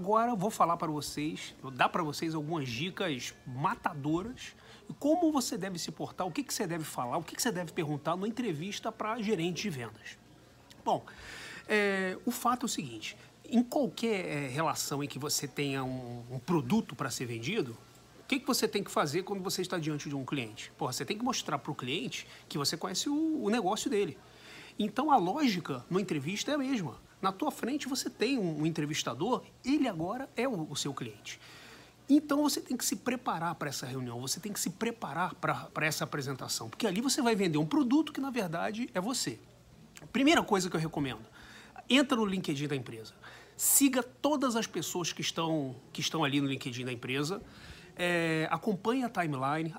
[0.00, 4.56] Agora vou falar para vocês, vou dar para vocês algumas dicas matadoras
[4.98, 7.52] como você deve se portar, o que, que você deve falar, o que, que você
[7.52, 10.16] deve perguntar numa entrevista para gerente de vendas.
[10.82, 11.04] Bom,
[11.68, 13.14] é, o fato é o seguinte:
[13.44, 17.76] em qualquer é, relação em que você tenha um, um produto para ser vendido,
[18.20, 20.72] o que, que você tem que fazer quando você está diante de um cliente?
[20.78, 24.16] Porra, você tem que mostrar para o cliente que você conhece o, o, negócio dele.
[24.82, 26.96] Então a lógica numa entrevista é a mesma.
[27.20, 31.38] Na tua frente você tem um, entrevistador, ele agora é o, o seu cliente.
[32.08, 35.86] Então você tem que se preparar para essa reunião, você tem que se preparar para
[35.86, 39.38] essa apresentação, porque ali você vai vender um produto que na verdade é você.
[40.14, 41.20] Primeira coisa que eu recomendo:
[41.86, 43.12] entra no LinkedIn da empresa.
[43.58, 47.42] Siga todas as pessoas que estão, que estão ali no LinkedIn da empresa.
[48.02, 49.74] É, acompanhe a timeline,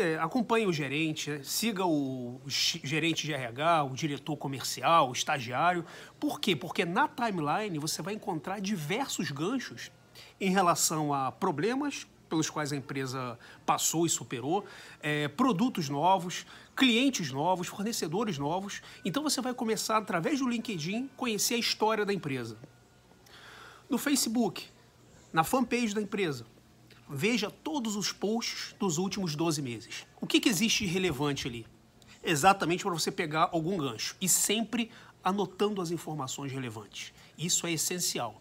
[0.00, 5.84] é, acompanhe o gerente, é, siga o gerente de RH, o diretor comercial, o estagiário.
[6.18, 6.56] Por quê?
[6.56, 9.90] Porque na timeline você vai encontrar diversos ganchos
[10.40, 14.64] em relação a problemas pelos quais a empresa passou e superou,
[15.02, 18.80] é, produtos novos, clientes novos, fornecedores novos.
[19.04, 22.56] Então você vai começar, através do LinkedIn, conhecer a história da empresa.
[23.86, 24.64] No Facebook,
[25.30, 26.46] na fanpage da empresa,
[27.08, 30.06] veja todos os posts dos últimos 12 meses.
[30.20, 31.66] O que, que existe de relevante ali?
[32.22, 34.90] Exatamente para você pegar algum gancho e sempre
[35.22, 37.12] anotando as informações relevantes.
[37.38, 38.40] Isso é essencial.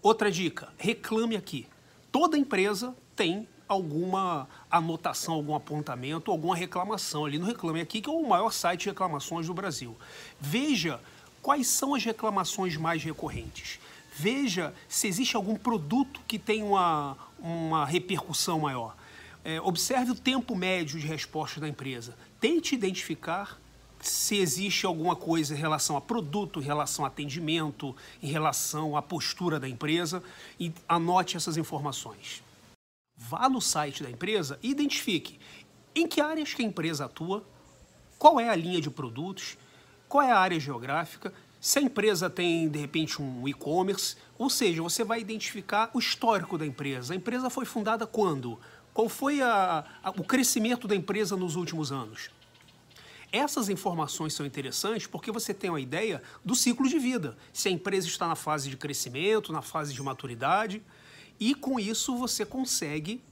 [0.00, 1.66] Outra dica: reclame aqui.
[2.10, 8.12] Toda empresa tem alguma anotação, algum apontamento, alguma reclamação ali no Reclame Aqui, que é
[8.12, 9.96] o maior site de reclamações do Brasil.
[10.38, 11.00] Veja
[11.40, 13.80] quais são as reclamações mais recorrentes.
[14.14, 18.96] Veja se existe algum produto que tem uma, uma repercussão maior.
[19.44, 22.16] É, observe o tempo médio de resposta da empresa.
[22.40, 23.60] Tente identificar
[24.00, 29.02] se existe alguma coisa em relação a produto, em relação a atendimento, em relação à
[29.02, 30.22] postura da empresa
[30.58, 32.42] e anote essas informações.
[33.16, 35.38] Vá no site da empresa e identifique
[35.94, 37.44] em que áreas que a empresa atua,
[38.18, 39.56] qual é a linha de produtos,
[40.08, 41.32] qual é a área geográfica,
[41.62, 46.58] se a empresa tem, de repente, um e-commerce, ou seja, você vai identificar o histórico
[46.58, 47.14] da empresa.
[47.14, 48.58] A empresa foi fundada quando?
[48.92, 52.30] Qual foi a, a, o crescimento da empresa nos últimos anos?
[53.30, 57.36] Essas informações são interessantes porque você tem uma ideia do ciclo de vida.
[57.52, 60.82] Se a empresa está na fase de crescimento, na fase de maturidade,
[61.38, 63.22] e com isso você consegue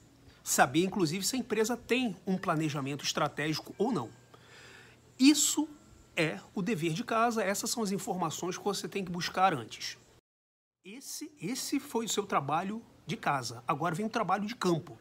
[0.44, 4.08] saber, inclusive, se a empresa tem um planejamento estratégico ou não.
[5.18, 5.68] Isso
[6.16, 9.96] é o dever de casa, essas são as informações que você tem que buscar antes.
[10.84, 13.62] Esse, esse foi o seu trabalho de casa.
[13.66, 14.98] Agora vem o trabalho de campo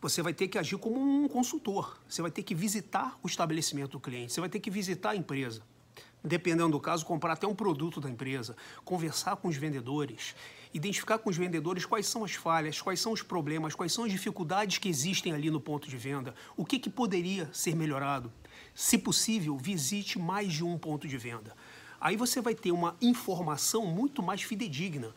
[0.00, 2.00] você vai ter que agir como um consultor.
[2.08, 5.16] Você vai ter que visitar o estabelecimento do cliente, você vai ter que visitar a
[5.16, 5.62] empresa.
[6.22, 8.54] Dependendo do caso, comprar até um produto da empresa,
[8.84, 10.34] conversar com os vendedores,
[10.72, 14.12] identificar com os vendedores quais são as falhas, quais são os problemas, quais são as
[14.12, 18.30] dificuldades que existem ali no ponto de venda, o que, que poderia ser melhorado.
[18.74, 21.56] Se possível, visite mais de um ponto de venda.
[22.00, 25.14] Aí você vai ter uma informação muito mais fidedigna.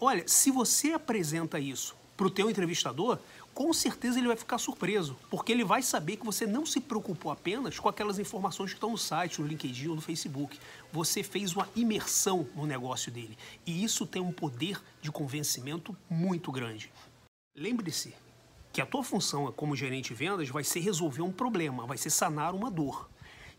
[0.00, 3.18] Olha, se você apresenta isso para o teu entrevistador,
[3.58, 7.32] com certeza ele vai ficar surpreso, porque ele vai saber que você não se preocupou
[7.32, 10.56] apenas com aquelas informações que estão no site, no LinkedIn ou no Facebook.
[10.92, 13.36] Você fez uma imersão no negócio dele.
[13.66, 16.92] E isso tem um poder de convencimento muito grande.
[17.52, 18.14] Lembre-se
[18.72, 22.10] que a tua função como gerente de vendas vai ser resolver um problema, vai ser
[22.10, 23.10] sanar uma dor.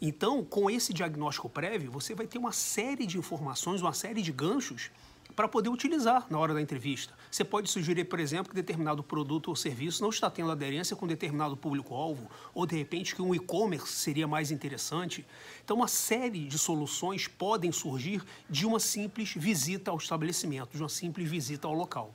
[0.01, 4.31] Então, com esse diagnóstico prévio, você vai ter uma série de informações, uma série de
[4.31, 4.91] ganchos
[5.39, 7.13] para poder utilizar na hora da entrevista.
[7.31, 11.07] Você pode sugerir, por exemplo, que determinado produto ou serviço não está tendo aderência com
[11.07, 15.25] determinado público-alvo, ou de repente que um e-commerce seria mais interessante.
[15.63, 20.89] Então, uma série de soluções podem surgir de uma simples visita ao estabelecimento, de uma
[20.89, 22.13] simples visita ao local.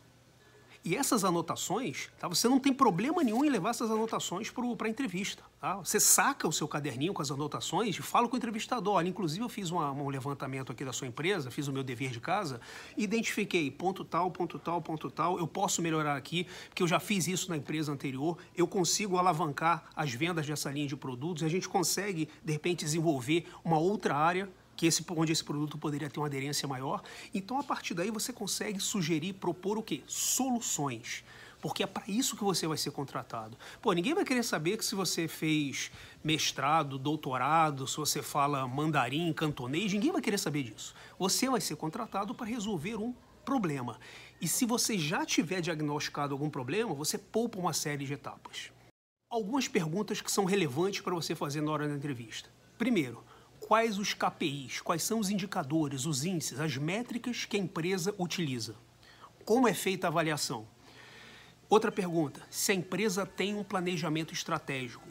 [0.84, 2.28] E essas anotações, tá?
[2.28, 5.42] você não tem problema nenhum em levar essas anotações para a entrevista.
[5.58, 5.76] Tá?
[5.76, 8.96] Você saca o seu caderninho com as anotações e fala com o entrevistador.
[8.96, 12.10] Olha, inclusive eu fiz uma, um levantamento aqui da sua empresa, fiz o meu dever
[12.10, 12.60] de casa,
[12.98, 17.26] identifiquei ponto tal, ponto tal, ponto tal, eu posso melhorar aqui, porque eu já fiz
[17.28, 21.66] isso na empresa anterior, eu consigo alavancar as vendas dessa linha de produtos, a gente
[21.66, 26.26] consegue, de repente, desenvolver uma outra área que esse, onde esse produto poderia ter uma
[26.26, 27.02] aderência maior.
[27.32, 30.02] Então, a partir daí, você consegue sugerir, propor o quê?
[30.06, 31.24] Soluções.
[31.60, 33.56] Porque é para isso que você vai ser contratado.
[33.80, 35.90] Pô, ninguém vai querer saber que se você fez
[36.22, 40.94] mestrado, doutorado, se você fala mandarim, cantonês, ninguém vai querer saber disso.
[41.18, 43.14] Você vai ser contratado para resolver um
[43.46, 43.98] problema.
[44.40, 48.70] E se você já tiver diagnosticado algum problema, você poupa uma série de etapas.
[49.30, 52.50] Algumas perguntas que são relevantes para você fazer na hora da entrevista.
[52.76, 53.24] Primeiro,
[53.66, 58.74] quais os KPIs, quais são os indicadores, os índices, as métricas que a empresa utiliza.
[59.44, 60.66] Como é feita a avaliação?
[61.68, 65.08] Outra pergunta: se a empresa tem um planejamento estratégico.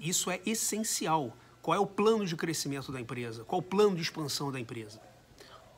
[0.00, 1.36] Isso é essencial.
[1.62, 3.44] Qual é o plano de crescimento da empresa?
[3.44, 5.00] Qual o plano de expansão da empresa?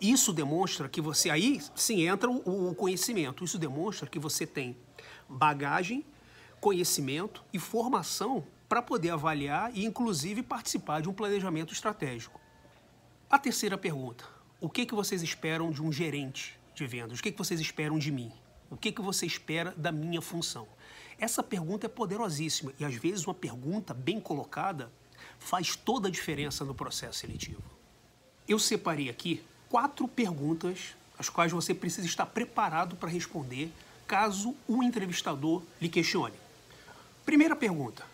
[0.00, 1.28] Isso demonstra que você.
[1.28, 3.44] Aí sim entra o, o conhecimento.
[3.44, 4.76] Isso demonstra que você tem
[5.28, 6.04] bagagem,
[6.60, 12.40] conhecimento e formação para poder avaliar e, inclusive, participar de um planejamento estratégico.
[13.30, 14.24] A terceira pergunta:
[14.60, 17.18] o que, que vocês esperam de um gerente de vendas?
[17.18, 18.32] O que, que vocês esperam de mim?
[18.70, 20.66] O que, que você espera da minha função?
[21.18, 24.90] Essa pergunta é poderosíssima e, às vezes, uma pergunta bem colocada
[25.38, 27.62] faz toda a diferença no processo seletivo.
[28.48, 33.72] Eu separei aqui quatro perguntas as quais você precisa estar preparado para responder
[34.06, 36.34] caso o entrevistador lhe questione.
[37.24, 38.04] Primeira pergunta: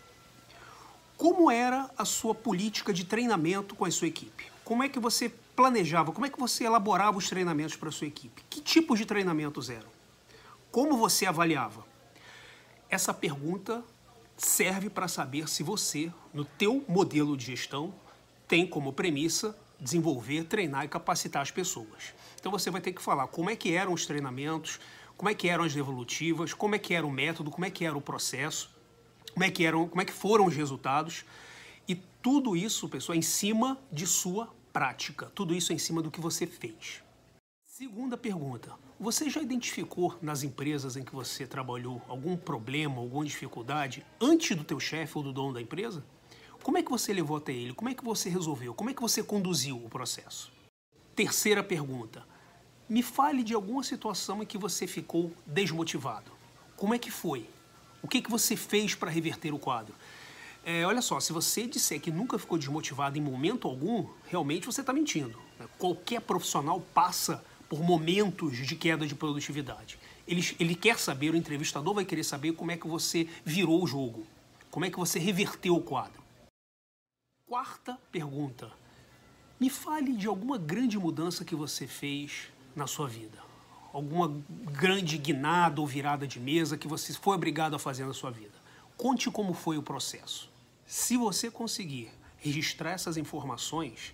[1.17, 4.45] Como era a sua política de treinamento com a sua equipe?
[4.63, 8.07] Como é que você planejava, como é que você elaborava os treinamentos para a sua
[8.07, 8.43] equipe?
[8.49, 9.89] Que tipos de treinamentos eram?
[10.71, 11.85] Como você avaliava?
[12.89, 13.83] Essa pergunta
[14.35, 17.93] serve para saber se você, no teu modelo de gestão,
[18.47, 22.13] tem como premissa desenvolver, treinar e capacitar as pessoas.
[22.39, 24.79] Então você vai ter que falar como é que eram os treinamentos,
[25.15, 27.85] como é que eram as devolutivas, como é que era o método, como é que
[27.85, 28.69] era o processo,
[29.33, 31.25] como é que eram, como é que foram os resultados
[31.87, 35.31] e tudo isso, pessoal, em cima de sua prática.
[35.35, 37.03] Tudo isso em cima do que você fez.
[37.65, 44.05] Segunda pergunta: você já identificou nas empresas em que você trabalhou algum problema, alguma dificuldade
[44.21, 46.03] antes do teu chefe ou do dono da empresa?
[46.61, 47.73] Como é que você levou até ele?
[47.73, 48.73] Como é que você resolveu?
[48.73, 50.51] Como é que você conduziu o processo?
[51.15, 52.25] Terceira pergunta:
[52.87, 56.31] me fale de alguma situação em que você ficou desmotivado.
[56.77, 57.49] Como é que foi?
[58.03, 59.95] O que, que você fez para reverter o quadro?
[60.65, 64.81] É, olha só, se você disser que nunca ficou desmotivado em momento algum, realmente você
[64.81, 65.39] está mentindo.
[65.57, 65.65] Né?
[65.79, 69.97] Qualquer profissional passa por momentos de queda de produtividade.
[70.27, 73.87] Ele, ele quer saber, o entrevistador vai querer saber como é que você virou o
[73.87, 74.27] jogo,
[74.69, 76.21] como é que você reverteu o quadro.
[77.47, 78.69] Quarta pergunta.
[79.59, 83.52] Me fale de alguma grande mudança que você fez na sua vida.
[83.93, 84.35] Alguma
[84.71, 88.55] grande guinada ou virada de mesa que você foi obrigado a fazer na sua vida.
[88.97, 90.49] Conte como foi o processo.
[90.85, 94.13] Se você conseguir registrar essas informações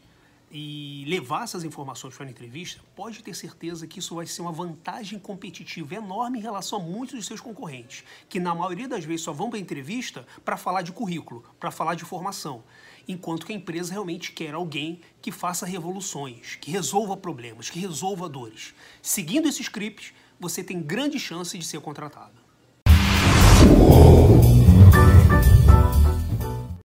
[0.52, 4.52] e levar essas informações para a entrevista, pode ter certeza que isso vai ser uma
[4.52, 9.22] vantagem competitiva enorme em relação a muitos dos seus concorrentes, que na maioria das vezes
[9.22, 12.64] só vão para a entrevista para falar de currículo, para falar de formação,
[13.08, 18.28] enquanto que a empresa realmente quer alguém que faça revoluções, que resolva problemas, que resolva
[18.28, 18.74] dores.
[19.02, 22.39] Seguindo esses scripts, você tem grande chance de ser contratado.